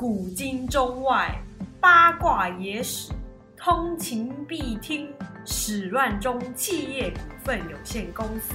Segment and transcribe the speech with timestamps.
[0.00, 1.30] 古今中外
[1.78, 3.12] 八卦野史，
[3.54, 5.06] 通勤必听。
[5.44, 8.54] 史乱中企业股份有限公司。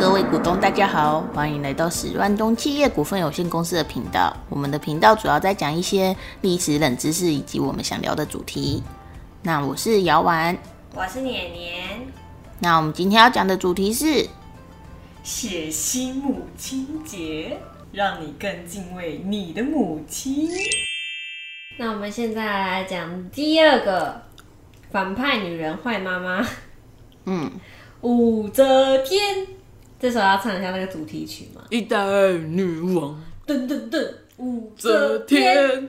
[0.00, 4.34] 各位股东，大家好，欢迎来到史乱中企业股份有限公司的频道。
[4.48, 8.82] 我们的频道主要在讲一些历史冷知识以及我们想聊的主题。
[9.42, 10.56] 那我是姚丸，
[10.94, 12.00] 我是年年。
[12.60, 14.26] 那我们今天要讲的主题是
[15.22, 17.58] 血腥母亲节，
[17.94, 20.50] 让你更敬畏你的母亲。
[21.76, 24.20] 那我们现在来讲第二个
[24.90, 26.44] 反派女人坏妈妈，
[27.26, 27.50] 嗯，
[28.00, 29.46] 武则天。
[30.00, 31.62] 这时候要唱一下那个主题曲吗？
[31.70, 31.96] 一代
[32.32, 35.88] 女王噔噔噔，武则天。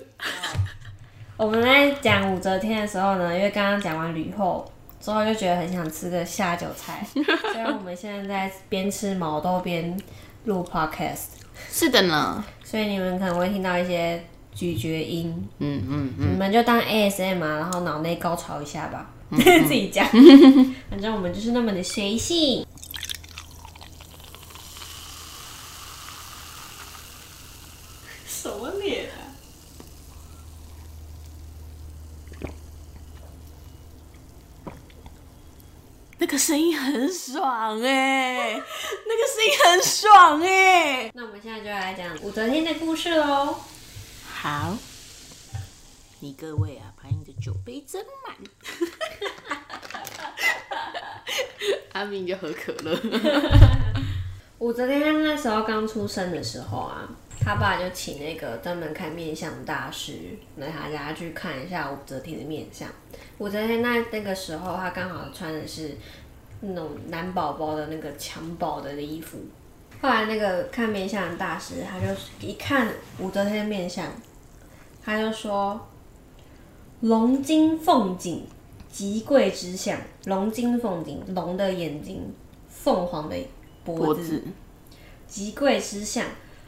[1.37, 4.63] 我们在讲武则天的时候呢，因为刚刚讲完吕后
[5.01, 9.99] 之后，就觉得很想吃个下酒菜， 所以我们现在在边吃毛豆边
[10.45, 11.44] 录 podcast。
[11.71, 20.07] 是的呢，所以你们可能会听到一些咀嚼音，嗯嗯你嗯，们就当 ASM 啊，然后脑内高潮一下吧，嗯 自己讲。
[20.89, 22.65] 反正我们就是那么的随性。
[28.27, 29.17] 什么脸啊？
[36.17, 38.61] 那个声音很爽哎、那
[39.63, 43.55] 很爽哎、那我们现在就来讲武则天的故事喽。
[44.27, 44.77] 好，
[46.19, 48.35] 你各位啊，把你的酒杯斟满。
[51.93, 52.99] 阿明就喝可乐。
[54.59, 57.07] 武则天她那时候刚出生的时候啊，
[57.41, 60.13] 他爸就请那个专门看面相大师
[60.57, 62.89] 来他家去看一下武则天的面相。
[63.37, 65.97] 武则天那那个时候，她刚好穿的是
[66.61, 69.37] 那种男宝宝的那个襁褓的衣服。
[70.01, 72.05] 后来那个看面相的大师，他就
[72.39, 72.87] 一看
[73.19, 74.07] 武则天的面相，
[75.03, 75.87] 他就说
[77.01, 78.45] ：“龙精凤颈，
[78.91, 79.97] 极贵之相。
[80.25, 82.21] 龙精凤颈，龙的眼睛，
[82.69, 83.35] 凤凰的
[83.83, 84.43] 脖子脖子，
[85.27, 86.25] 极贵之相。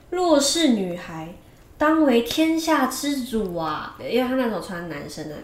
[0.09, 1.35] 若是女孩，
[1.77, 3.95] 当为天下之主啊！
[3.99, 5.35] 因为他那时候穿男生的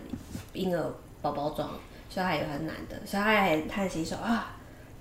[0.54, 1.70] 婴儿宝宝装，
[2.14, 4.56] 所以他也很男的，所以他也叹息说啊，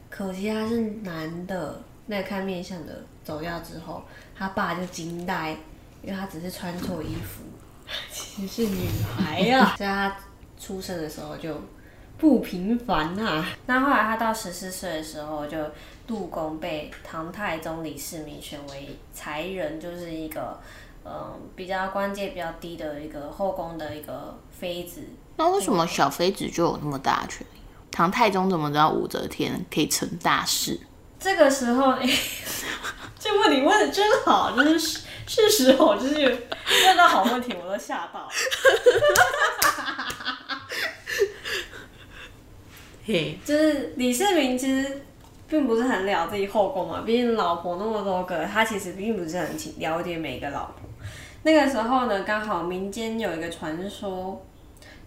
[0.08, 1.82] 可惜他是男的。
[2.06, 4.02] 那看面相的走掉之后，
[4.34, 5.56] 他爸就惊呆，
[6.02, 7.42] 因为他只是穿错衣服，
[8.10, 10.16] 其实是女孩呀、 所以他
[10.58, 11.54] 出生的时候就
[12.18, 15.58] 不平凡呐、那后来他到十四岁的时候，就
[16.06, 20.58] 杜公被唐太宗李世民选为才人，就是一个
[21.04, 25.02] 嗯比较官阶比较低的一个后宫的一个妃子。
[25.36, 27.60] 那为什么小妃子就有那么大的权利？
[27.90, 30.80] 唐太宗怎么知道武则天可以成大事？
[31.20, 31.94] 这个时候，
[33.18, 36.14] 这问题问的真好，就是是是时候，就是
[36.86, 38.28] 问到好问题，我都吓到。
[43.04, 45.02] 嘿，就是李世民其实
[45.48, 50.88] 并不是很了自己后宫嘛，毕竟老婆那么多个，他其实并不是很清了解每一个老婆。
[51.42, 54.44] 那个时候呢，刚好民间有一个传说，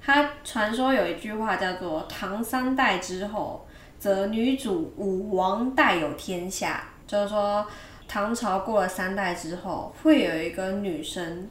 [0.06, 3.66] 他传说有一句话叫做“唐三代之后，
[3.98, 7.66] 则女主武王代有天下”，就是说
[8.08, 11.50] 唐朝过了三代之后，会有一个女生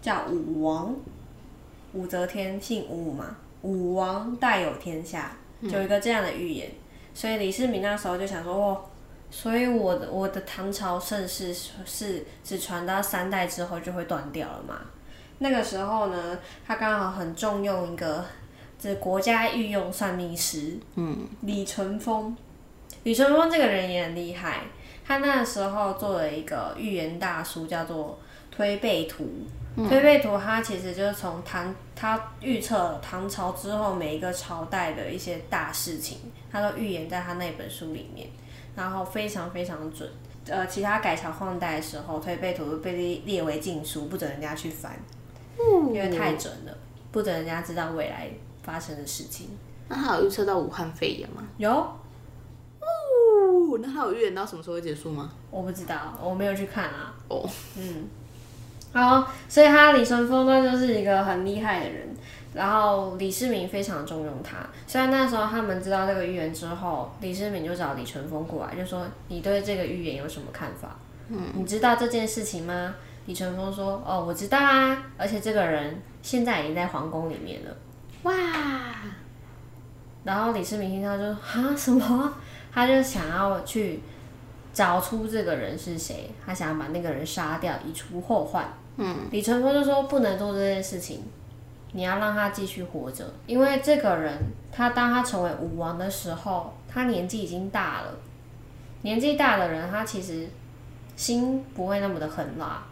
[0.00, 0.94] 叫武王，
[1.94, 6.70] 武则天姓武嘛，武王代有天下，有一个这样的预言。
[7.12, 8.84] 所以李世民那时候就想说，哦，
[9.32, 11.52] 所以我的我的唐朝盛世
[11.84, 14.80] 是只传到三代之后就会断掉了嘛？
[15.38, 18.24] 那个时候呢，他刚好很重用一个
[18.78, 22.36] 这国家御用算命师，嗯，李淳风。
[23.02, 24.62] 李淳风这个人也很厉害，
[25.06, 28.18] 他那时候做了一个预言大书，叫做
[28.54, 29.24] 《推背图》。
[29.88, 36.16] 推背图它其实就是从唐，他预测唐朝之后每一个朝代的一些大事情，
[36.50, 38.26] 他都预言在他那本书里面，
[38.74, 40.08] 然后非常非常准。
[40.48, 44.98] 呃，其他改朝换代的时候，推背图被列列为禁书，不准人家去翻，
[45.58, 46.76] 因为太准了，
[47.12, 48.28] 不准人家知道未来
[48.62, 49.50] 发生的事情。
[49.88, 51.42] 那他有预测到武汉肺炎吗？
[51.58, 55.30] 有，哦，那他有预言到什么时候会结束吗？
[55.50, 57.14] 我不知道，我没有去看啊。
[57.28, 58.08] 哦，嗯，
[58.92, 62.08] 好，所以他李淳风呢就是一个很厉害的人，
[62.52, 64.56] 然后李世民非常重用他。
[64.86, 70.96] 虽然那时候他们知道这个预言之后，李世民就找李淳风过来，就说你对这个预言有什么看法？
[71.28, 72.94] 嗯，你知道这件事情吗？
[73.26, 77.76] 李淳风说：“哦，我知道啊，而且这个人现在已经在皇宫里面了。”
[78.22, 78.32] 哇，
[80.24, 82.32] 然后李世民听到就啊什么，
[82.72, 84.00] 他就想要去
[84.72, 88.66] 找出这个人是谁，他想要把那个人杀掉，以除后患。
[88.96, 91.22] 嗯，李淳风就说不能做这件事情，
[91.92, 94.38] 你要让他继续活着，因为这个人
[94.72, 98.14] 他当他成为武王的时候，他年纪已经大了，
[99.02, 100.48] 年纪大的人他其实
[101.14, 102.82] 心不会那么的狠辣，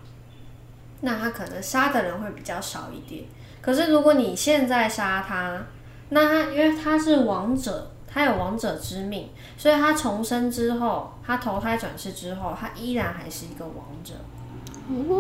[1.05, 3.25] 那他可能杀的人会比较少一点。
[3.61, 5.63] 可是如果你现在杀他，
[6.09, 14.15] 那他因为他是王者，他有王者之命，所以他重生之后，他投胎转世之后，他依然还是一个王者。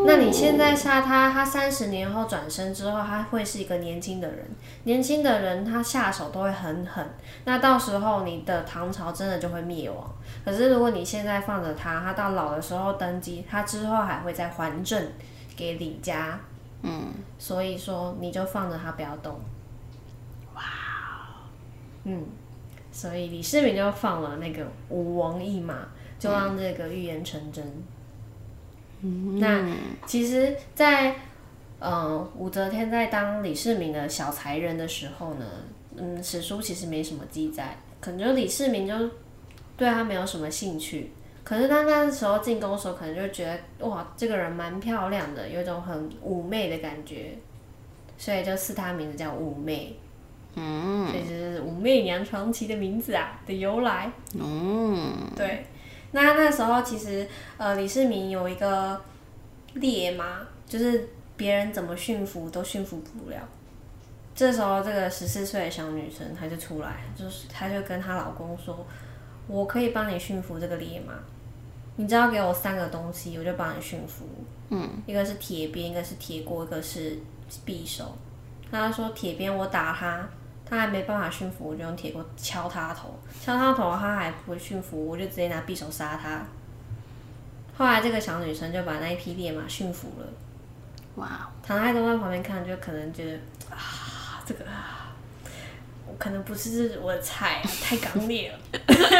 [0.06, 4.46] 那你现在杀他，他三十年后转身之后，他会是一个年轻的人。
[4.82, 7.02] 年轻的人他下手都会很狠，
[7.46, 10.14] 那到时候你的唐朝真的就会灭亡。
[10.44, 15.02] 可是如果你现在放着他，他到老的时候登基，他之后还会再还政
[15.56, 16.40] 给李家。
[16.82, 19.40] 嗯，所以说你就放着他不要动。
[20.54, 20.62] 哇，
[22.04, 22.26] 嗯，
[22.92, 27.64] 所以李世民就放了那个武王一马，就让这个预言成真。
[29.00, 29.66] 嗯那
[30.06, 31.16] 其实，在
[31.80, 35.46] 嗯武则天在当李世民的小才人的时候呢，
[35.96, 38.94] 嗯，史书其实没什么记载，可能就李世民就
[39.76, 41.12] 对他没有什么兴趣。
[41.44, 47.36] 可是他那时候进宫的时候，可能就觉得哇，这个人蛮漂亮的，有一种很妩媚的感觉，
[48.16, 49.96] 所以就赐他名字叫妩媚。
[50.56, 54.10] 嗯，这是武媚娘传奇的名字啊的由来。
[54.32, 55.66] 嗯，对。
[56.12, 59.00] 那那时候其实，呃，李世民有一个
[59.74, 63.36] 烈马，就是别人怎么驯服都驯服不了。
[64.32, 68.86] 这时候，这个十四岁的小女生她就出来，就是她就跟她老公说
[69.48, 71.14] ：“我可以帮你驯服这个烈马，
[71.96, 74.24] 你只要给我三个东西，我就帮你驯服。
[74.70, 77.18] 嗯，一个是铁鞭，一个是铁锅，一个是
[77.66, 78.16] 匕首。
[78.70, 80.28] 他说铁鞭我打他。”
[80.66, 86.42] 他还没办法驯服，我就用铁锅敲他头，敲他头，他还不会驯服，我就直接拿匕首杀他。
[87.76, 90.26] 后来这个小女生就把那一匹烈马驯服了。
[91.16, 91.50] 哇！
[91.62, 93.38] 唐太宗在旁边看，就可能觉得
[93.70, 94.64] 啊，这个
[96.08, 98.58] 我可能不是我的菜，太刚烈了。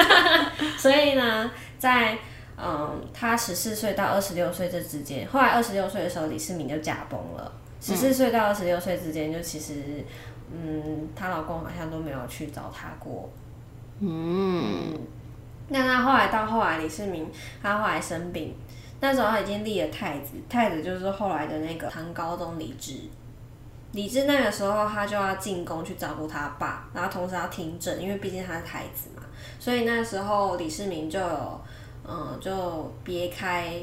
[0.79, 2.17] 所以呢，在
[2.57, 7.53] 嗯，他十四岁到二十六岁这之间，后来二十六岁的时候，李世民就驾崩了。
[7.81, 10.05] 十四岁到二十六岁之间，就其实。
[10.53, 13.29] 嗯，她老公好像都没有去找她过。
[13.99, 14.95] 嗯，
[15.69, 17.27] 那她后来到后来，李世民
[17.63, 18.55] 他后来生病，
[19.01, 22.93] 那时候他已经立了太子，太子就是后来的那个唐高宗李治。
[23.93, 29.23] 李治那个时候他就要进宫去照顾他爸，然后同时要听政，因为毕竟他是太子嘛。
[29.59, 31.61] 所以那时候李世民就有，
[32.07, 33.83] 嗯，就别开，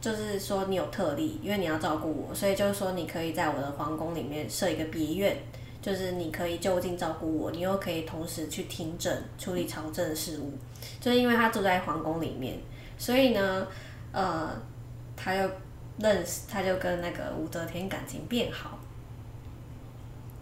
[0.00, 5.36] 就是说你有特例，因为你要照顾我，所以就是说你可以在我的皇宫里面设一个别院。
[5.82, 10.50] 就是你可以就近照顾我，你又可以同时去听政、处理朝政事务。
[10.98, 12.58] 就是因为他住在皇宫里面，
[12.96, 13.66] 所以呢，
[14.10, 14.50] 呃，
[15.14, 15.46] 他又
[15.98, 18.78] 认识，他就跟那个武则天感情变好。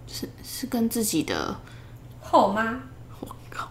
[0.07, 1.57] 是是跟自己的
[2.21, 2.81] 后妈？
[3.19, 3.65] 我靠！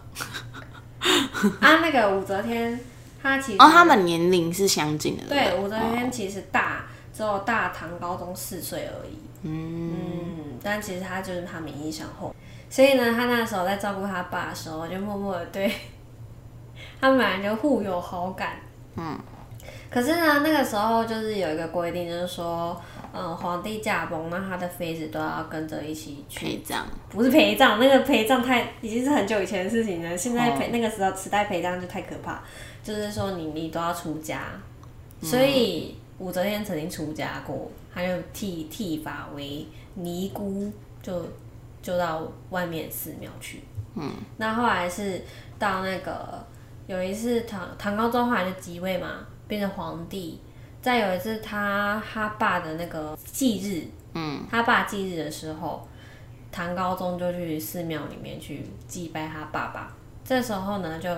[1.61, 2.77] 啊，那个武则天，
[3.21, 5.23] 她其实哦，他们年龄是相近的。
[5.29, 9.17] 对，武则天其实大，只有大唐高宗四岁而已。
[9.43, 12.35] 嗯，但其实他就是他名义上后，
[12.69, 15.71] 所以呢，他那时候在照顾他爸的时候，就默默的对
[17.01, 18.57] 他们俩就互有好感。
[18.95, 19.17] 嗯，
[19.89, 22.79] 可是呢，那个时候就是有一个规定，就是说，
[23.13, 30.15] 嗯，皇帝驾崩，那他的妃子都要跟着一起去陪葬，不是陪葬，那个陪葬太已经是很久以前的事情了。
[30.15, 32.43] 现在陪那个时候时代陪葬就太可怕，
[32.83, 34.41] 就是说你你都要出家，
[35.21, 37.71] 所以武则天曾经出家过。
[37.93, 40.71] 她就剃剃发为尼姑，
[41.01, 41.27] 就
[41.81, 43.61] 就到外面寺庙去。
[43.95, 45.21] 嗯，那后来是
[45.59, 46.45] 到那个
[46.87, 50.39] 有一次唐唐高宗后来就即位嘛，变成皇帝。
[50.81, 55.85] 再有一次他他爸的那个忌日，嗯，他爸忌日的时候，
[56.51, 59.93] 唐高宗就去寺庙里面去祭拜他爸爸。
[60.23, 61.09] 这时候呢，就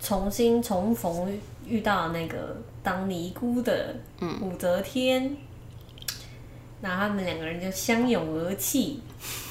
[0.00, 3.94] 重新重逢遇到那个当尼姑的
[4.40, 5.36] 武则天。
[6.82, 9.02] 然后他们两个人就相拥而泣，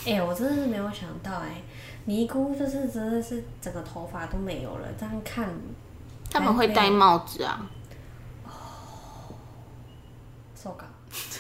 [0.06, 1.60] 哎，我真的是没有想到，哎，
[2.06, 5.50] 尼姑就是真的是整个头发都没有了，这样看，
[6.30, 7.68] 他们会戴帽子啊，
[8.46, 9.34] 哦，
[10.56, 10.88] 受感，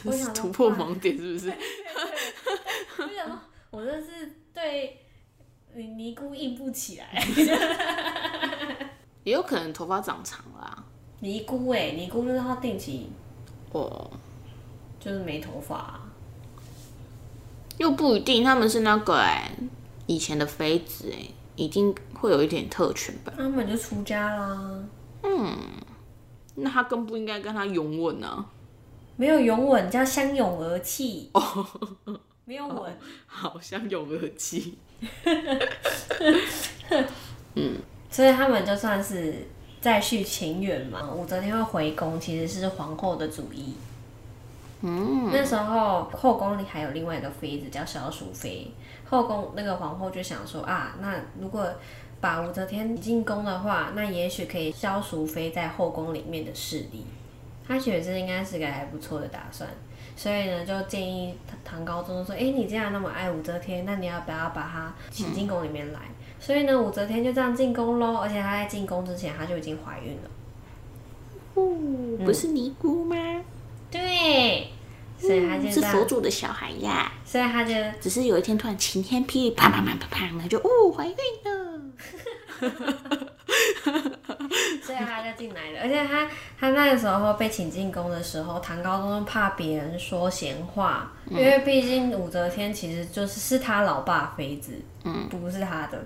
[0.05, 1.53] 我想突破盲点是不是？
[2.97, 4.99] 我想说，我真是对
[5.75, 7.23] 尼姑硬不起来，
[9.25, 10.85] 也有可能头发长长了，
[11.19, 13.09] 尼姑哎，尼姑就是她定期，
[13.73, 14.09] 哦。
[14.97, 15.99] 就是没头发，
[17.77, 19.51] 又不一定，他们是那个哎，
[20.07, 23.31] 以前的妃子哎，一定会有一点特权吧？
[23.37, 24.83] 他们就出家啦。
[25.21, 25.55] 嗯
[26.55, 28.43] 那他更不应该跟他拥吻啊。
[29.15, 31.29] 没有拥吻，叫相拥而泣。
[31.33, 31.67] 哦
[32.45, 34.75] 没有吻， 好相拥而泣。
[38.09, 39.47] 所以他们就算是
[39.81, 41.11] 再续前缘嘛。
[41.11, 43.75] 武则天会回宫，其实是皇后的主意。
[44.81, 48.71] 嗯，那时候后宫里还有另外一个妃子叫萧淑妃，
[49.09, 51.67] 后宫那个皇后就想说啊，那如果
[52.21, 57.05] 把武则天进宫的话，那也许可以消除妃在后宫里面的势力。
[57.67, 59.67] 她觉得这应该是个还不错的打算，
[60.15, 65.99] 所以呢，就建议唐高宗说：“哎、你既然那么爱武则天，那你要不要把她请进宫里面来？”
[66.39, 70.29] 所以呢，武则天就这样进宫喽，而且她在进宫之前，她就已经怀孕了。
[71.55, 73.15] 哦，不是尼姑吗？
[73.91, 74.69] 对，
[75.17, 77.11] 所以她就这是佛，祖的小孩呀。
[77.25, 81.74] 所以她就只是有一天突然晴天霹雳，啪啪啪啪啪，然后就哦怀孕了。
[84.83, 94.73] 所以他就进来了，而且他他那个时候被请进宫的时候，唐高宗怕别人说闲话，因为毕竟武则天其实就是是他老爸妃子，
[95.03, 95.99] 嗯，不是他的。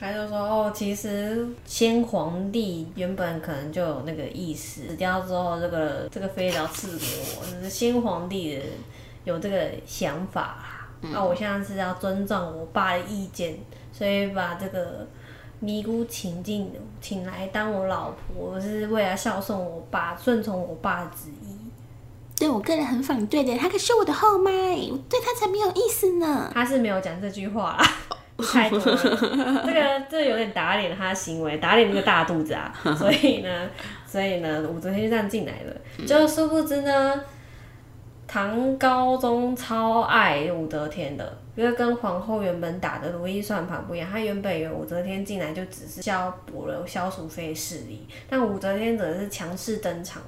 [0.00, 7.06] 他就说哦，其实先皇帝原本可能就有那个意思，死掉之后这个这个妃子要赐给
[7.38, 8.62] 我，就是先皇帝的
[9.22, 11.10] 有这个想法啦。
[11.14, 13.56] 那、我现在是要尊重我爸的意见，
[13.92, 15.06] 所以把这个
[15.60, 21.56] 尼姑请进请来当我老婆，我是为了孝顺我爸，顺从我爸的旨意。
[22.36, 26.50] 对我个人很反对的，他可是我的后妈，我对他才没有意思呢。
[26.52, 27.88] 他是没有讲这句话啦，
[28.52, 33.70] 太多了，这个这有点打脸他的行为，打脸那个大肚子啊，所以呢，
[34.04, 37.20] 所以呢，我昨天就这样进来了，就殊不知呢，
[38.34, 50.20] 唐高宗超爱武则天的，因为跟皇后原本打的如意算盘不一样，他原本以为武则天进来就只是消薄了萧淑妃的势力，但武则天则是强势登场，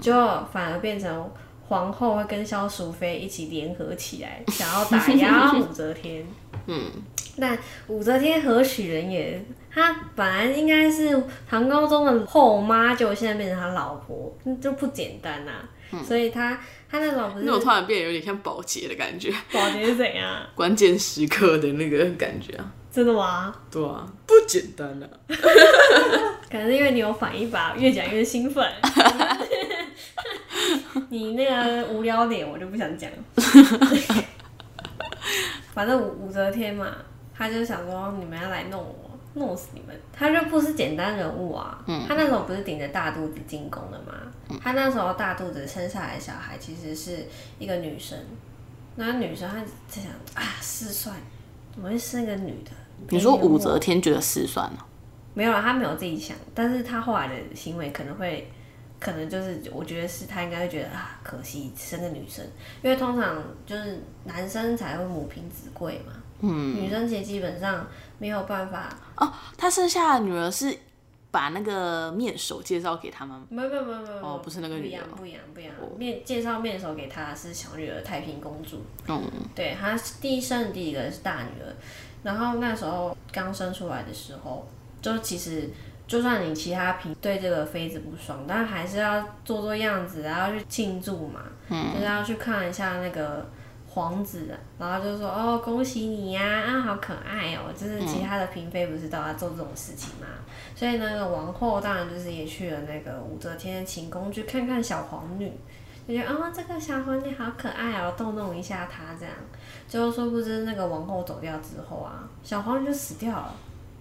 [0.00, 0.14] 就
[0.50, 1.30] 反而变成
[1.68, 6.24] 皇后会跟萧淑妃一起联合起来，想要打压武则天。
[6.64, 6.90] 嗯，
[7.36, 7.54] 那
[7.86, 9.38] 武则天何许人也？
[9.70, 15.52] 她本来应该是唐高宗的后妈，结果现在变成他老婆，那就不简单呐、
[16.06, 16.58] 所以他
[16.90, 20.46] 他那种不是那种突然变得有点像保洁的感觉，保洁是怎样？
[20.54, 22.72] 关键时刻的那个感觉啊。
[22.90, 23.54] 真的吗？
[23.70, 25.08] 对啊，不简单啊。
[26.50, 28.66] 可能是因为你有反应吧，越讲越兴奋。
[31.08, 33.10] 你那个无聊脸我就不想讲。
[35.72, 36.94] 反正武武则天嘛，
[37.34, 39.01] 他就想说你们要来弄我，
[39.34, 39.98] 弄死你们。
[40.12, 47.26] 他就不是简单人物啊，他那时候不是顶着大肚子进宫的嘛，他那时候大肚子生下来的小孩其实是
[47.58, 48.18] 一个女生，
[48.96, 51.16] 那女生她在想啊失算，
[51.74, 52.70] 怎么会生个女的？
[53.08, 54.86] 你说武则天觉得失算了、
[55.34, 58.48] 没有啊，她没有自己想，但是她后来的行为可能会，
[59.00, 62.44] 可能就是我觉得是她应该会觉得啊，可惜生个女生，
[62.82, 67.86] 因为通常就是男生才会母凭子贵嘛，嗯，女生其实基本上
[68.22, 70.72] 没有办法，哦，他生下的女儿是
[71.32, 73.44] 把那个面首介绍给他们。
[73.48, 79.20] 没有没有没有没有，哦不是那个不一样女的哦不一样不一样，面介绍面首给他是小女儿太平公主，嗯，
[79.56, 81.74] 对，她是第一生的第一个是大女儿，
[82.22, 84.68] 然后那时候刚生出来的时候，
[85.00, 85.68] 就其实
[86.06, 93.50] 就算你其他嫔对这个妃子不爽，但还是要做做样子，然后去庆祝嘛，嗯，就是要去看一下那个
[93.94, 100.26] 皇子，然后就说哦恭喜你呀、啊，好可爱哦，就是其他的嫔妃不是都要做这种事情嘛，
[100.74, 105.52] 所以那个王后当然就是也去了那个武则天的寝宫去看看小皇女。
[106.08, 109.32] 就觉得哦，这个小皇女好可爱哦，逗弄一下她这样。
[109.86, 113.54] 结果殊不知那个王后走掉之后啊，小皇女就死掉了。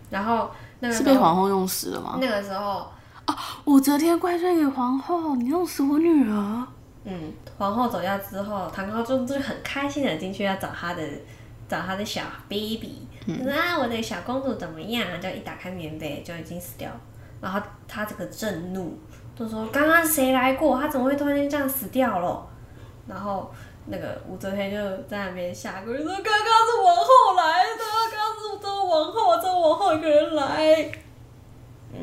[0.09, 2.17] 然后那个是被皇后弄死了吗？
[2.19, 2.87] 那个时候
[3.25, 6.67] 啊，武则天怪罪给皇后，你弄死我女儿。
[7.03, 7.31] 嗯，
[7.61, 11.03] 皇后走掉之后，唐高宗就很开心的进去要找他的
[11.69, 15.21] 找他的小 baby，、就说啊我的小公主怎么样？
[15.21, 16.99] 就一打开棉被就已经死掉了。
[17.39, 18.97] 然后他这个震怒，
[19.35, 20.81] 就说刚刚谁来过？
[20.81, 22.47] 他怎么会突然间这样死掉了？
[23.05, 23.53] 然后
[23.85, 30.91] 那个武则天就在那边下跪说：“刚刚是王后来的，刚刚是只有王后，只有王后一个人来。”
[31.93, 31.99] 嗯，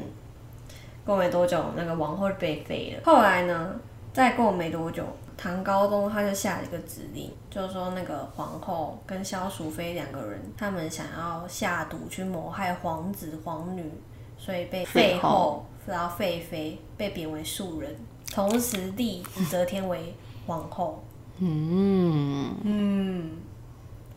[1.04, 3.02] 过没多久，那个王后就被废了。
[3.04, 3.74] 后来呢，
[4.12, 5.02] 再过没多久，
[5.40, 13.88] 唐高宗他就下了一个指令，就是说那个皇后跟萧淑妃两个人，他们想要下毒去谋害皇子皇女，
[14.36, 17.96] 所以被废后后，然后废妃，被贬为庶人，
[18.34, 20.12] 同时立武则天为
[20.44, 21.04] 皇后。
[21.38, 23.30] 嗯，嗯，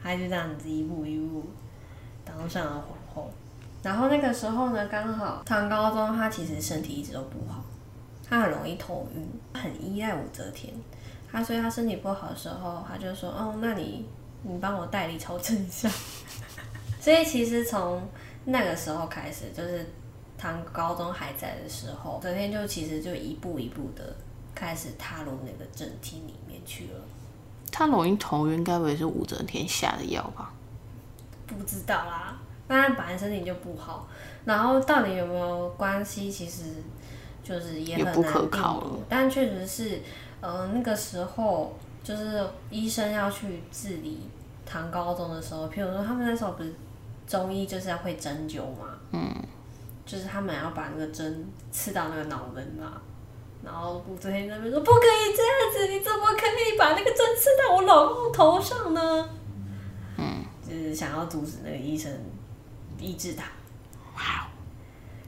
[0.01, 1.43] 他就这样子一步一步
[2.25, 3.29] 当上了皇后。
[3.83, 7.63] 然后那个时候呢，刚好唐高宗他其实身体一直都不好，
[8.27, 10.73] 他很容易头晕，很依赖武则天。
[11.31, 14.05] 他所以他身体不好的时候，他就说：“哦，那你
[14.43, 15.89] 你帮我代理抽证一下。
[16.99, 18.01] ”所以其实从
[18.45, 19.85] 那个时候开始，就是
[20.37, 24.15] 唐高中还在的时候，武则天就其实就一步一步的
[24.53, 26.99] 开始踏入那个政体里面去了。
[27.71, 30.51] 他容易头晕，该不会是武则天下的药吧？
[31.47, 34.07] 不知道啦，那他本来身体就不好，
[34.45, 36.63] 然后到底有没有关系，其实
[37.43, 38.99] 就是也很也不可难定靠了。
[39.09, 40.01] 但确实是，
[40.41, 44.27] 呃，那个时候就是医生要去治理
[44.65, 46.73] 唐高宗的时候，譬如说他们那时候不是
[47.27, 49.33] 中医就是要会针灸嘛，嗯，
[50.05, 53.01] 就是他们要把那个针刺到那个脑门嘛。
[53.63, 59.29] 然后武则天那边说：“不可以这样子，你怎么可以把那个针刺到我老公头上呢？”
[60.17, 62.11] 嗯，就是想要阻止那个医生
[62.99, 63.43] 医治他。
[64.15, 64.47] 哇，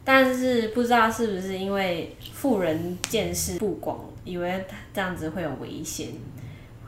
[0.03, 6.13] 但是不知道是不是因为妇人见识不广，以为他这样子会有危险，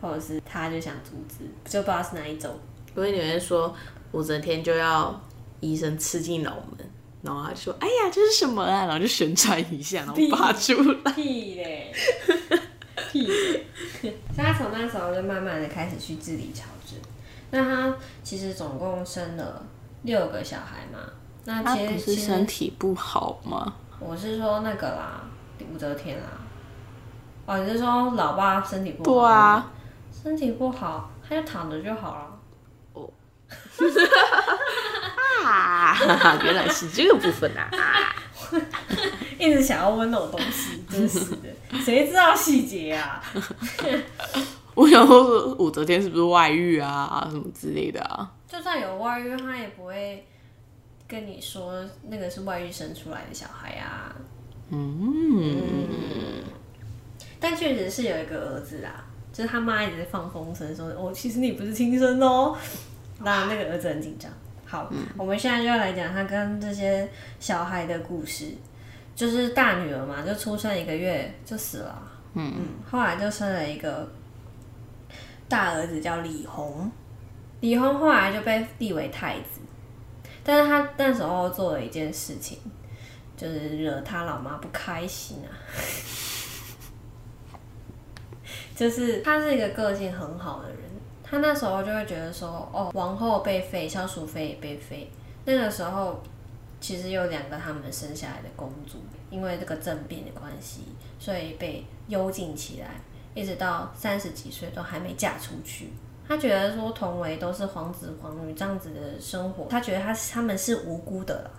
[0.01, 2.57] 或者是他就想阻止，就不知道是哪一种。
[2.95, 3.75] 因为你们说
[4.11, 5.19] 武则天就要
[5.59, 6.89] 医生刺进脑门，
[7.21, 10.73] 然后他就说：“哎呀，这是什么啊？”然后就旋转一下，然后拔出
[11.03, 11.11] 来。
[11.11, 11.93] 屁嘞，
[13.11, 13.65] 屁嘞！
[14.01, 16.97] 所以他从那时候就慢慢的开始去治理朝政。
[17.51, 19.65] 那他其实总共生了
[20.03, 20.99] 六个小孩嘛。
[21.43, 23.75] 那他不是身体不好吗？
[23.99, 25.27] 我是说那个啦，
[25.73, 26.27] 武则天啦。
[27.45, 29.11] 哦，你是说老爸身体不好？
[29.21, 29.71] 对啊，
[30.23, 32.31] 身体不好，他就躺着就好了。
[35.45, 35.95] 啊，
[36.43, 37.69] 原来是这个部分啊！
[37.71, 38.15] 啊
[39.37, 41.49] 一直想要问那种东西，真是的，
[41.83, 43.21] 谁知道细节啊？
[44.73, 48.31] 我想说是武则天是不是外遇啊，什么之类的啊？
[48.47, 50.25] 就算有外遇，他也不会
[51.07, 54.15] 跟你说那个是外遇生出来的小孩啊。
[54.71, 56.43] 嗯，
[57.47, 62.57] 但确实是有一个儿子啊，就是他妈一直在放风声说，哦，其实你不是亲生的哦。
[63.20, 64.31] 那那个儿子很紧张。
[64.65, 67.07] 好，我们现在就要来讲他跟这些
[67.39, 68.48] 小孩的故事。
[69.13, 72.11] 就是大女儿嘛，就出生一个月就死了。
[72.33, 74.11] 嗯嗯，后来就生了一个
[75.48, 76.91] 大儿子叫李弘，
[77.61, 79.61] 李弘后来就被立为太子，
[80.43, 82.57] 但是他那时候做了一件事情，
[83.37, 85.53] 就是惹他老妈不开心啊。
[88.75, 90.79] 就是他是一个个性很好的人，
[91.24, 95.09] 他那时候就会觉得说，哦，王后被废，萧淑妃也被废。
[95.46, 96.22] 那个时候
[96.81, 98.98] 其实有两个他们生下来的公主，
[99.29, 100.81] 因为这个政变的关系，
[101.18, 103.00] 所以被幽禁起来，
[103.33, 105.94] 一直到三十几岁都还没嫁出去。
[106.27, 111.51] 他觉得说同为都是皇子皇女这样子的生活，他觉得他他们是无辜的啦。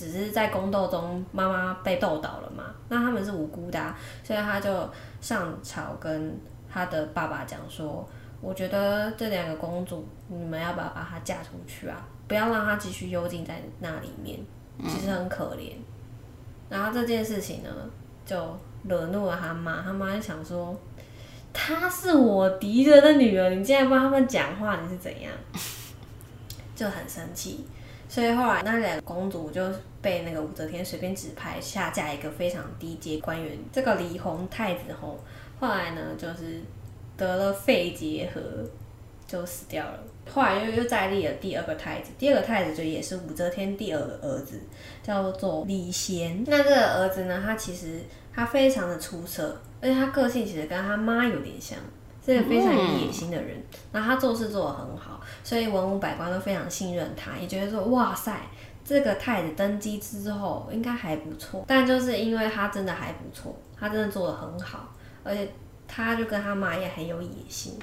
[0.00, 4.88] 只是在宫斗中，妈妈被斗倒了嘛，那他们是无辜的、啊，所以他就
[5.20, 6.34] 上朝跟
[6.72, 8.08] 他的爸爸讲说，
[8.40, 12.02] 我觉得这两个公主，你们要不要把她嫁出去啊？
[12.26, 14.38] 不要让她继续幽禁在那里面，
[14.88, 15.74] 其实很可怜。
[16.70, 17.70] 然后这件事情呢，
[18.24, 20.74] 就惹怒了他妈，他妈就想说，
[21.52, 25.30] 她是我敌人的女儿，你竟然帮他们讲话，你是怎样？
[26.74, 27.66] 就很生气。
[28.10, 29.62] 所以后来那两个公主就
[30.02, 33.56] 被那个武则天随便指派下嫁一个非常低阶官员。
[33.72, 35.16] 这个李弘太子后，
[35.60, 36.60] 后来呢就是
[37.16, 38.40] 得了肺结核，
[39.28, 40.00] 就死掉了。
[40.28, 44.60] 后来又又再立了第二个太子，第二个太子就也是武则天第二个儿子，
[45.04, 46.42] 叫做李贤。
[46.48, 48.00] 那这个儿子呢，他其实
[48.34, 51.78] 他非常的出色，而且他个性其实跟他妈有点像。
[52.34, 53.60] 是个非常有野心的人，
[53.92, 58.40] 然后他做事做得很好，所以文武百官都非常信任他，也觉得说哇塞，
[58.84, 61.64] 这个太子登基之后应该还不错。
[61.66, 64.88] 但就是因为他真的还不错，他真的做得很好，
[65.24, 65.48] 而且
[65.88, 67.78] 他就跟他妈也很有野心，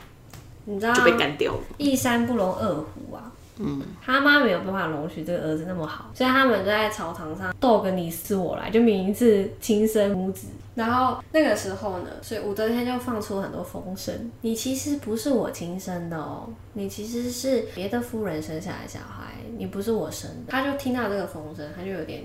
[0.65, 1.59] 你知道就被干掉了。
[1.77, 3.31] 一山不容二虎啊。
[3.59, 10.47] 嗯，他妈没有办法容许这个儿子那么好，所以他们就在朝堂上斗个你死我来，就明明是亲生母子。
[10.77, 20.51] 然后那个时候呢，所以武则天就放出很多风声，你其实不是我亲生的哦，你其实是别的夫人生下来的小孩，你不是我生的。
[20.51, 22.23] 他就听到这个风声，他就有点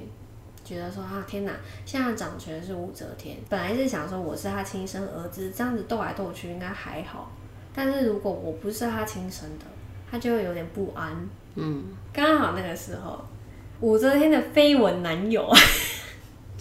[0.65, 1.53] 觉得说啊，天哪，
[1.87, 7.33] 现在掌权是武则天，本来是想说我是他亲生儿子，这样子斗来斗去应该还好，
[7.75, 9.65] 但是如果我不是他亲生的。
[10.11, 11.11] 他就会有点不安。
[11.55, 13.19] 嗯，刚好那个时候，
[13.81, 15.51] 武则天的绯闻男友，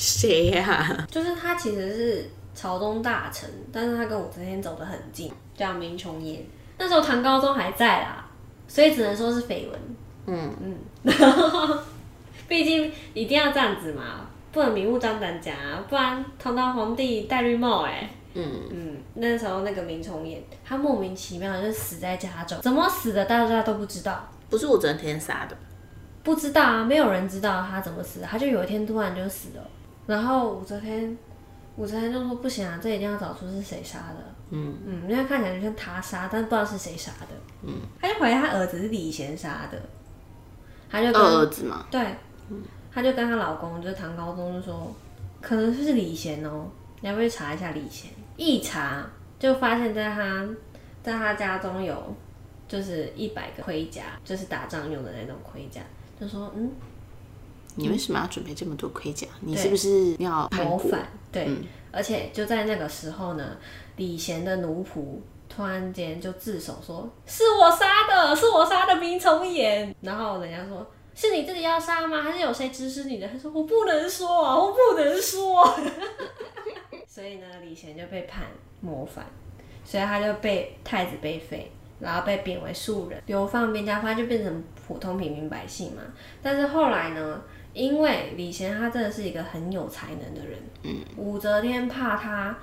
[0.02, 6.40] 谁呀、就是他其实是朝中大臣，但是他跟武则天走得很近，叫明琼琰。
[6.80, 8.26] 那时候唐高宗还在啦，
[8.68, 9.80] 所以只能说是绯闻。
[10.26, 11.80] 嗯嗯，
[12.48, 24.28] 毕竟一定要这样子嘛，不能明目张胆讲啊，不然堂堂皇帝戴绿帽哎、嗯，嗯，那时候那个明崇俨，他莫名其妙就死在家中，怎么死的大家都不知道。
[24.50, 25.56] 不是武则天杀的，
[26.24, 29.64] 不知道啊，没有人知道他怎么死的，他就有一天突然就死了。
[30.12, 31.17] 然后武则天，
[31.78, 34.36] 武则天就说不行啊，这一定要找出是谁杀的。
[34.50, 34.76] 嗯。
[34.86, 37.28] 嗯，因为看起来就像他杀，但不知道是谁杀的。
[37.63, 39.82] 嗯，他就怀疑他儿子是李贤杀的，
[40.89, 42.15] 他就跟儿子嘛，对，
[42.91, 44.93] 他就跟她老公就是唐高宗就说，
[45.39, 46.67] 可能是李贤哦，
[47.00, 48.12] 你要不要去查一下李贤？
[48.36, 49.06] 一查
[49.39, 50.45] 就发现在他
[51.02, 52.13] 在他家中有
[52.67, 55.82] 就是一百个盔甲，就是打仗用的那种盔甲，
[56.19, 56.69] 就说嗯
[57.75, 59.27] 你为什么要准备这么多盔甲？
[59.41, 60.49] 你是不是要？
[60.51, 63.57] 谋反，对，嗯而且就在那个时候呢，
[63.97, 70.86] 李贤的奴仆突然间就自首说是我杀的，是我杀的明崇俨，然后人家说。
[71.13, 72.21] 是你自己要杀吗？
[72.21, 73.27] 还是有谁指使你的？
[73.27, 75.77] 他说我不能说啊，我不能说。
[77.05, 78.45] 所以呢，李贤就被判
[78.79, 79.25] 谋反，
[79.84, 86.01] 所以他就被太子被废，然后被贬为庶人，流放边疆，他就变成普通平民百姓嘛。
[86.41, 87.41] 但是后来呢，
[87.73, 90.60] 因为李贤他真的是一个很有才能的人，
[91.15, 92.57] 武则天怕他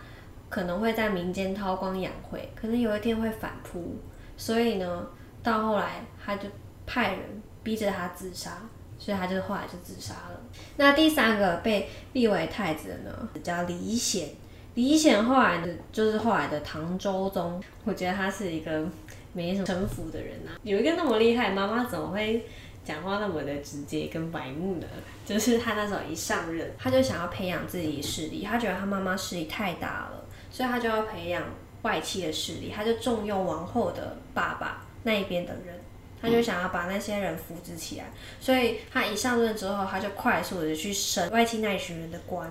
[0.49, 3.97] 可能会在民间韬光养晦，可能有一天会反扑，
[4.37, 5.07] 所以呢，
[5.43, 6.49] 到后来他就
[6.87, 7.21] 派人
[7.63, 8.59] 逼着他自杀，
[8.99, 10.41] 所以他就后来就自杀了。
[10.77, 14.29] 那第三个被立为太子的呢，叫李显。
[14.75, 18.87] 李显后来的就是后来的唐周宗，我觉得他是一个
[19.33, 20.55] 没什么城府的人啊。
[20.63, 22.47] 有一个那么厉害，妈妈怎么会
[22.89, 24.87] 讲话那么的直接跟白目呢？
[25.27, 31.43] 就是他那时候一上任，他就想要培养自己的势力，他觉得他妈妈势力太大了，所以他就要培养
[31.83, 35.79] 外戚的势力，他就重用王后的爸爸那一边的人。
[36.21, 38.07] 他就想要把那些人扶植起来，
[38.41, 42.51] 所以他一上任之后，他就快速的去升外戚那一群人的官。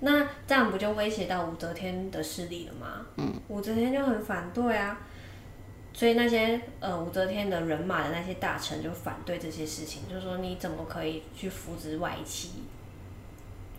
[0.00, 3.06] 那这样不就威胁到武则天的势力了吗？
[3.18, 4.98] 嗯，武则天就很反对啊，
[5.94, 12.50] 所以那些呃武则天的人马的那些大臣就反对这些事情，就说你怎么可以去扶植外戚？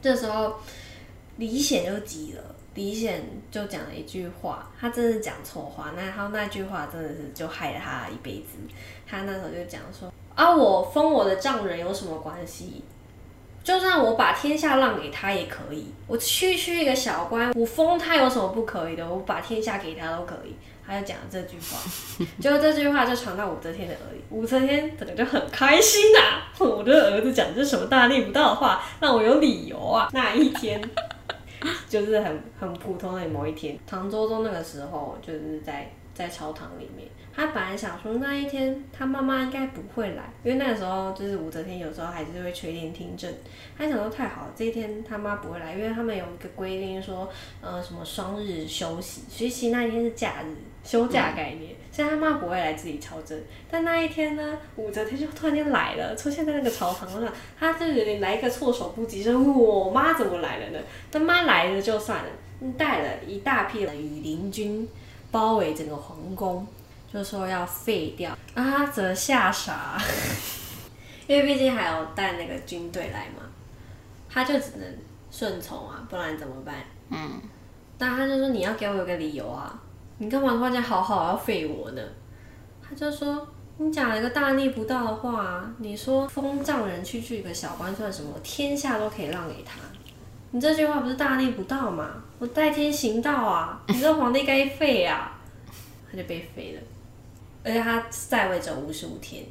[0.01, 0.55] 这时候
[1.35, 8.57] 李显就急了，李显就讲了一句话，他真的讲错话，那他那句话真的是就害了他一辈子。
[9.05, 12.83] 他那时候就讲说啊，我封我的丈人有什么关系？
[13.61, 19.09] 就算我把天下让给他也可以，我区区一个小官，我封他有什么不可以的？
[19.09, 20.55] 我把天下给他都可以。
[20.87, 21.79] 他就讲了这句话，
[22.39, 30.09] 结果这句话就传到武则天的耳里，武则天整个就很开心呐、我的儿子讲这什么大逆不道的话，让我有理由啊。
[30.13, 30.79] 那一天
[31.89, 43.33] 就是很很普通的某一天，唐周宗那个时候就是在在朝堂里面，他本来想说那一天他妈妈应该不会来，因为那个时候就是武则天有时候还是会垂帘听政，
[43.75, 47.27] 他想说太好了，这一天他妈不会来，因为他们有一个规定说，
[47.61, 50.55] 呃什么双日休息，所以其实那一天是假日。
[50.85, 53.37] 休假概念，所以他妈不会来自己朝政。
[53.69, 60.79] 但那一天呢，武则天就突然间来了，出现在那个朝堂上，他就有点来一个措手不及，说我妈怎么来了呢？
[61.11, 62.29] 他妈来了就算了，
[62.77, 64.87] 带了一大批的羽林军
[65.31, 66.65] 包围整个皇宫，
[67.11, 68.31] 就说要废掉。
[68.53, 69.99] 啊，他则吓傻，
[71.25, 73.41] 因为毕竟还有带那个军队来嘛，
[74.29, 74.87] 他就只能
[75.31, 76.75] 顺从啊，不然怎么办？
[77.09, 77.41] 嗯，
[77.97, 79.77] 但他就说你要给我一个理由啊，
[80.17, 82.01] 你干嘛突然间好好要废我呢？
[82.87, 83.47] 他就说
[83.77, 88.31] 你讲了一个大逆不道的话、啊，你说封丈人区区一个小官算什么？
[88.43, 89.79] 天下都可以让给他，
[90.51, 92.23] 你这句话不是大逆不道吗？
[92.39, 95.37] 我代天行道啊，你这皇帝该废啊，
[96.11, 96.81] 他就被废了，
[97.63, 99.43] 而且他在位只有五十五天，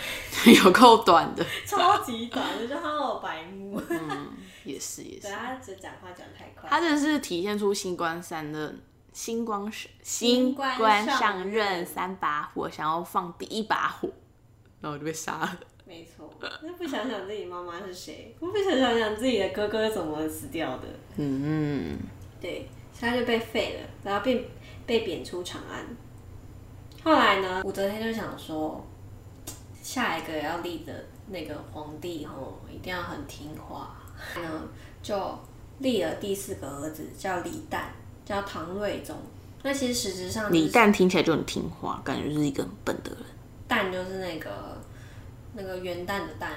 [0.64, 3.80] 有够短的，超级短，我就好白目。
[3.88, 4.28] 嗯，
[4.64, 6.68] 也是也是对，他只讲话讲太快。
[6.68, 8.80] 他真的是体现出新官三任，
[9.12, 14.08] 新官上新新官官上上任任三把火，想要放第一把火，
[14.80, 15.60] 然后就被杀了。
[15.84, 20.86] 没错，那不想想自己妈妈是谁，我不想想想自己的哥哥怎么死掉的。
[21.16, 21.98] 嗯，
[22.40, 24.48] 对，所以他就被废了，然后被
[24.86, 25.84] 被贬出长安。
[27.02, 28.86] 后来呢，武则天就想说，
[29.82, 33.96] 下一个要立的那个皇帝吼，一定要很听话。
[34.36, 34.68] 呢，
[35.02, 35.36] 就
[35.80, 37.86] 立了第四个儿子，叫李旦，
[38.30, 39.16] 叫唐睿宗。
[39.62, 43.20] 那其实实质上、就是，李旦听起来就很听话，感觉就是一个很笨的人。
[43.68, 44.48] 旦就是那个
[45.54, 46.48] 那个元旦的旦，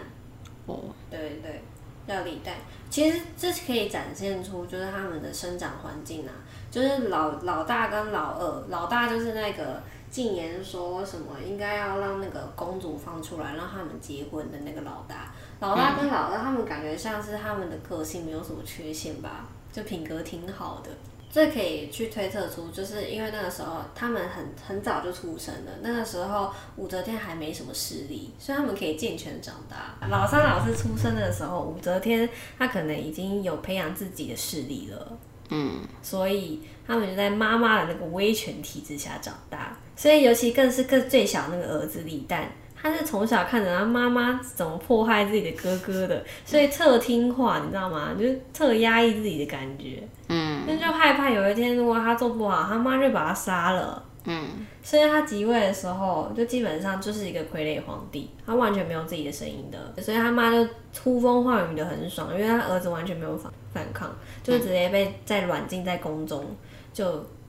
[0.68, 1.62] 哦，对对，
[2.08, 2.52] 叫李旦。
[2.90, 6.32] 其实这是可以展现出就是他们的生长环境啊，
[6.72, 20.90] 就是老老大跟老二，老大就是那个进言说什么应该要让那个公主放出来，让他们结婚的那个老大，老大跟老二他们感觉像是他们的个性没有什么缺陷吧，就品格挺好的。
[21.34, 29.98] 这可以去推测出，就是因为那个时候他们很很早就出生了，那个时候武则天还没什么势力，所以他们可以健全长大。
[30.10, 35.18] 老三老四出生的时候，武则天她可能已经有培养自己的势力了，
[35.50, 39.76] 嗯，所以他们就在妈妈的那个威权体制下长大。
[39.96, 42.44] 所以尤其更是更最小那个儿子李旦，
[42.76, 48.16] 他是从小看着他妈妈怎么迫害自己的哥哥的，所以特听话，你知道吗？
[48.20, 50.08] 就是特压抑自己的感觉。
[50.36, 54.04] 嗯那就害怕有一天如果他做不好，他妈就把他杀了。
[54.26, 60.68] 嗯所以他即位的时候，就基本上就是一个傀儡皇帝，他完全没有自己的声音的，所以他妈就
[61.04, 64.10] 呼风唤雨的很爽，因为他儿子完全没有反反抗，
[64.42, 66.44] 就直接被在软禁在宫中，
[66.92, 67.06] 就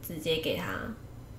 [0.07, 0.67] 直接给他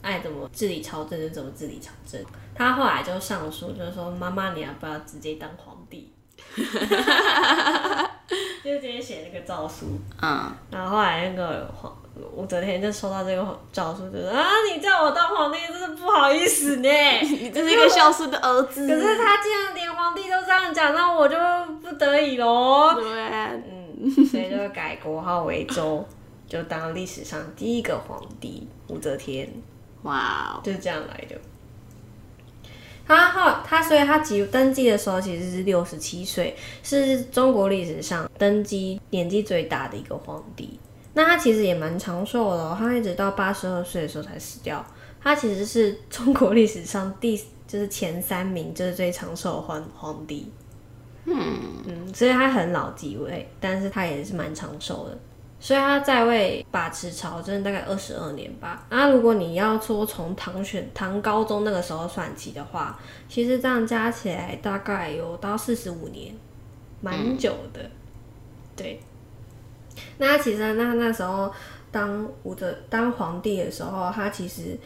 [0.01, 2.19] 爱怎么治理朝政就怎么治理朝政。
[2.53, 6.11] 他后来就上书，就是说妈妈你要不要直接当皇帝？
[8.65, 9.85] 就直接写那个诏书，
[10.21, 11.95] 嗯，然后后来那个皇
[12.33, 16.89] 武则天就收到这个诏书，就说啊，你叫我当皇帝，真是不好意思呢。
[17.21, 18.87] 你这是一个孝顺的儿子。
[18.87, 21.35] 可是他既然连皇帝都这样讲，那我就
[21.81, 22.93] 不得已喽。
[22.95, 26.03] 对啊，嗯，所以就改国号为周，
[26.47, 29.47] 就当历史上第一个皇帝武则天，
[30.03, 31.35] 哇哦，就是这样来的。
[33.07, 40.79] 他后他所以他即登基的时候其实是六十七岁，是中国历史上登基年纪最大的一个皇帝。
[41.13, 44.85] 那他其实也蛮长寿的、他一直到八十二岁的时候才死掉。
[45.21, 47.37] 他其实是中国历史上第
[47.67, 50.51] 就是前三名，就是最长寿皇皇帝。
[51.25, 55.17] 嗯所以他很老即位，但是他也是蛮长寿的。
[55.59, 58.85] 所以他在位把持朝政大概二十二年吧。
[58.89, 66.35] 那如果你要说从唐选唐高宗那个时候算起的话，其实这样加起来大概有到四十五年，
[67.01, 67.89] 蛮久的。
[68.75, 68.99] 对。
[70.17, 71.51] 那其实那那时候
[71.89, 74.77] 当武则当皇帝的时候，他其实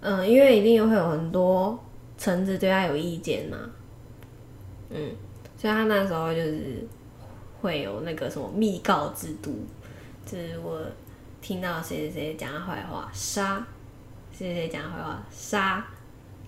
[0.00, 1.78] 嗯，因为一定会有很多
[2.18, 3.58] 臣子对他有意见嘛，
[4.90, 5.10] 嗯，
[5.56, 6.84] 所以他那时候就是
[7.60, 9.54] 会有那个什么密告制度。
[10.24, 10.80] 就是我
[11.40, 13.62] 听到谁谁谁讲他坏话，杀；
[14.32, 15.84] 谁谁谁讲他坏话，杀，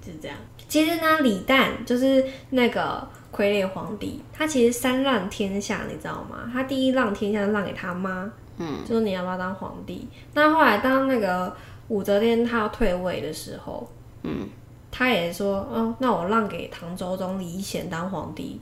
[0.01, 0.37] 就是这样。
[0.69, 6.51] 其实呢，李旦就是那个傀儡皇帝，他其实三让天下，你知道吗？
[6.53, 10.09] 他第一让天下让给他妈，嗯，就说你要不要当皇帝？
[10.35, 11.55] 那后来当那个
[11.89, 13.89] 武则天她要退位的时候，
[14.23, 14.49] 嗯，
[14.91, 18.61] 他也说，哦，那我让给唐周宗李显当皇帝。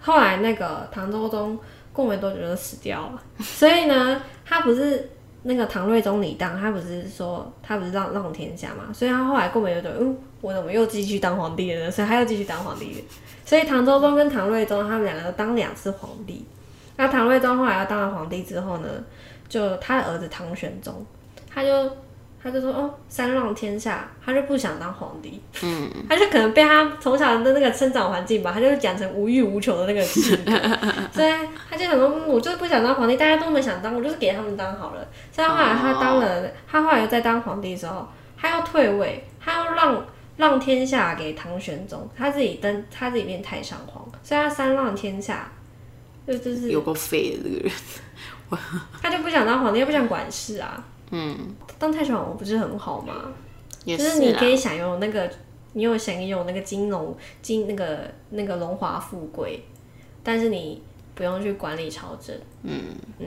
[0.00, 1.58] 后来那个唐周宗
[1.94, 5.08] 过没多久就死掉了，所以呢，他不是
[5.44, 11.90] 那个唐睿宗李旦，他不是说他不是让让天下嘛，所以他后来过没多久，嗯，我怎么又继续当皇帝了呢？
[11.92, 13.00] 所以他又继续当皇帝了。
[13.46, 16.44] 所以唐周宗跟唐睿宗他们两个都当两次皇帝。
[16.96, 18.88] 那唐睿宗后来要当了皇帝之后呢，
[19.48, 21.06] 就他的儿子唐玄宗，
[21.48, 21.88] 他就
[22.44, 30.52] 他就说哦，三浪天下，他就不想当皇帝，嗯， 他就可能被他从小的那个生长环境吧，他就养成无欲无求的那个性格，
[31.10, 31.32] 所以
[31.70, 35.08] 他就想说，嗯我就是不想当皇帝，大家都没想当，我就是给他们当好了。
[35.32, 40.04] 所以后来他当了，他后来又在当皇帝的时候，他要退位，他要让
[40.36, 45.50] 让天下给唐玄宗，他自己登，他自己变太上皇，所以他三让天下，
[46.26, 47.72] 就就是有够废的这个人。
[49.02, 50.84] 他就不想当皇帝，又不想管事啊。
[51.10, 53.32] 嗯，当太上皇不是很好吗？
[53.84, 55.30] 也就是你可以享有那个，
[55.72, 59.62] 你有享有那个金融金那个那个荣华富贵，
[60.22, 60.82] 但是你
[61.14, 62.36] 不用去管理朝政。
[62.62, 62.82] 嗯。
[63.18, 63.26] 嗯。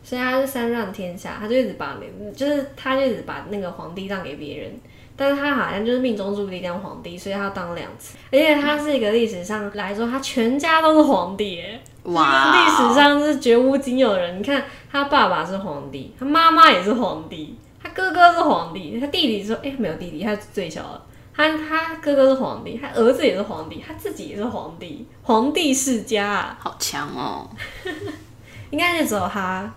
[0.00, 4.72] 所以他是三让天下，他就一直把那，就是他就一直把那个皇帝让给别人，
[5.14, 14.38] 但是他好像就是命中注定当皇帝，所以他当两次，而且他是一个历史上来说，他全家都是皇帝耶，哇，历史上是绝无仅有的人。
[14.38, 21.02] 你看他爸爸是皇帝，他妈妈也是皇帝，他哥哥是皇帝，他弟弟说，哎、没有弟弟，他是最小的。
[21.34, 26.58] 他他哥哥是皇帝，他儿子也是皇帝，他自己也是皇帝，皇帝世家啊。
[26.60, 27.48] 好强哦。
[28.70, 29.72] 应该是只有他，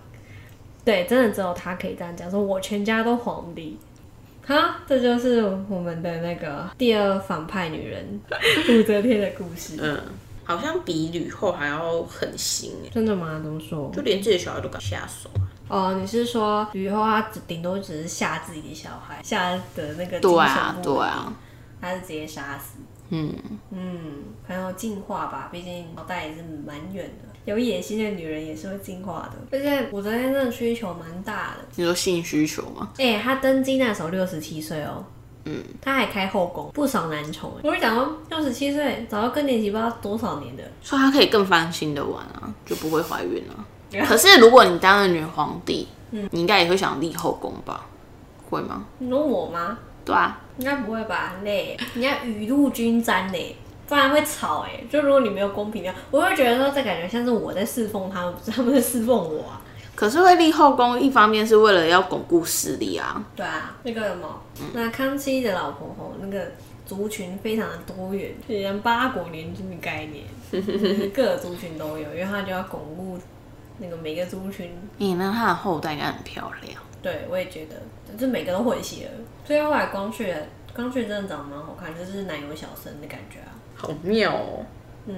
[0.84, 3.78] 对，真的只有他可以这样讲，说我全家都皇帝。
[4.44, 8.20] 哈，这就是我们的那个第二反派女人
[8.68, 9.78] 武则天的故事。
[9.80, 9.98] 嗯，
[10.44, 13.40] 好像比吕后还要狠心哎，真的吗？
[13.44, 13.92] 怎么说？
[13.94, 15.48] 就连自己的小孩都敢下手啊。
[15.68, 21.34] 哦，你是说吕后她只顶多只是吓自己的小孩，吓的那个精对啊对啊，
[21.80, 22.80] 她是直接杀死。
[23.10, 23.34] 嗯，
[23.72, 27.30] 嗯，可能有进化吧，毕竟脑袋也是蛮远的。
[27.44, 31.68] 有野心的女人也是会进化的，而且武则天真的需求蛮大的。
[31.76, 32.92] 你说性需求吗？
[32.98, 35.04] 哎、她登基那时候六十七岁哦，
[35.46, 37.52] 嗯，他还开后宫，不少男宠。
[37.64, 43.66] 我就讲说，六十七岁早到更年期，不知道多少年的，所以他可以更放心的玩啊，就不会怀孕了。
[44.08, 47.86] 可是如果你当了女皇帝，嗯你应该也会想立后宫吧？
[48.50, 48.86] 会吗？
[49.00, 49.78] 你说我吗？
[50.06, 51.36] 对啊，应该不会吧？
[51.44, 53.56] 累，你要雨露均沾嘞，
[53.88, 54.84] 不然会吵哎。
[54.90, 59.62] 就如果你没有公平的，我会觉得说这感觉像是我在侍奉他们，不是他们在侍奉我啊。
[59.96, 63.24] 可是会立后宫，一方面是为了要巩固势力啊。
[63.36, 64.42] 对啊，那个什么，
[64.74, 66.48] 那康熙的老婆吼，那个
[66.86, 70.26] 族群非常的多元，就像八国联军的概念，
[71.14, 73.20] 各个族群都有，因为他就要巩固
[73.78, 74.72] 那个每个族群。
[74.98, 76.82] 你那他的后代应该很漂亮。
[77.02, 77.76] 对，我也觉得，
[78.18, 79.12] 就每个都混血了。
[79.46, 80.34] 所以后来光绪，
[80.76, 83.52] 光绪真的长得蛮好看，就是奶油小生的感觉啊。
[83.76, 84.66] 好妙哦。
[85.08, 85.16] 嗯，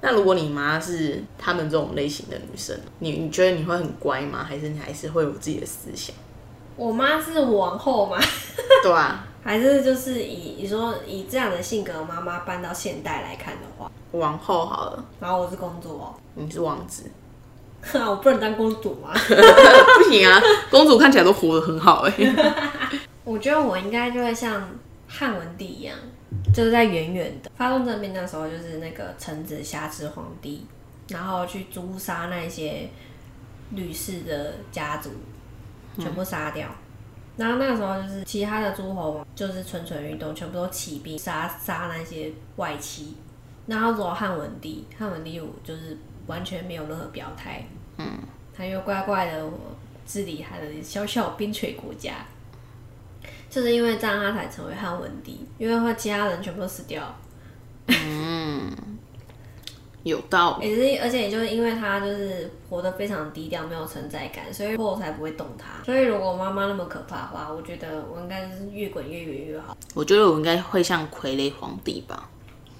[0.00, 4.44] 那如果你妈是他们这种类型的女生，你你觉得你会很乖吗？
[4.48, 6.14] 还是你还是会有自己的思想？
[6.76, 8.18] 我妈是王后吗？
[8.82, 15.04] 对啊， 还是就是以你说以这样的性格妈妈搬到现代来看的话，王后好了。
[15.20, 17.04] 然后我是公主哦，你是王子，
[17.94, 19.12] 我不能当公主吗？
[19.14, 22.12] 不行啊，公主看起来都活得很好哎。
[23.24, 24.68] 我觉得我应该就会像
[25.08, 25.96] 汉文帝一样。
[26.52, 30.66] 就是在远远的发动政变那时候，就是那个臣子挟持皇帝，
[31.08, 32.88] 然后去诛杀那些
[33.70, 35.10] 吕氏的家族，
[35.98, 36.68] 全部杀掉。
[37.36, 43.16] 然后那时候，就是其他的诸侯王就是蠢蠢欲动，全部都起兵杀杀那些外戚。
[43.66, 47.66] 然后只有汉文帝，汉文帝就是完全没有任何表态，
[47.96, 48.18] 嗯，
[48.54, 49.52] 他又乖乖的我
[50.06, 52.26] 治理他的小小边陲国家。
[53.54, 57.00] 就是因为这样，他才成为汉文帝，因为他其他人全部都死掉。
[57.86, 58.68] 嗯，
[60.02, 60.68] 有道理。
[60.68, 65.84] 也是，而且也就是因为他就是活得非常低调，没有存在感，所以后才不会动他。
[65.84, 69.76] 所以如果妈妈那么可怕的话，我觉得我应该是越滚越远越好。
[69.94, 72.28] 我觉得我应该会像傀儡皇帝吧。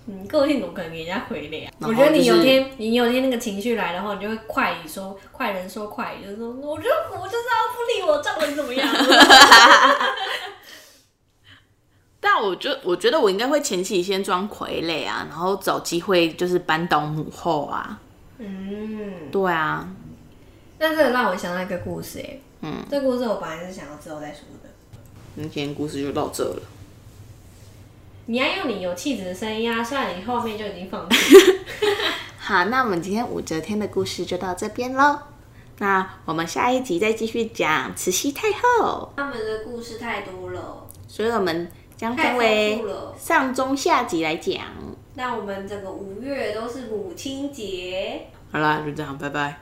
[0.06, 1.72] 嗯，个性怎么可能给人家傀儡啊？
[1.82, 8.88] 我觉得你有天你有天那个情绪来的话，你就会快语说快人说快语，就是说我就我就是要不理我丈人怎么样。
[12.26, 18.00] 但我就我觉得我应该会前期先装傀儡啊，然后找机会就是扳倒母后啊。
[18.38, 19.86] 嗯，对啊。
[20.78, 24.70] 那这个让我想到一个故事哎，嗯，这故事我本来是想要之后再说的。
[25.34, 26.62] 那今天故事就到这了。
[28.24, 31.36] 你要用你有气质的声音啊，虽然你后面就已经放弃。
[32.40, 35.18] 好，那我们今天武则天的故事就到这边喽。
[35.76, 39.12] 那我们下一集再继续讲慈禧太后。
[39.14, 41.70] 他们的故事太多了，所以我们。
[42.04, 42.84] 将分为
[43.18, 44.56] 上中下集来讲。
[45.14, 48.26] 那我们整个五月都是母亲节。
[48.50, 49.56] 好啦，就这样，拜拜。